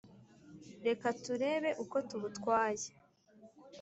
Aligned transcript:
Reka 0.87 1.07
turebe 1.23 1.69
uko 1.83 1.97
tubutwaye. 2.09 2.87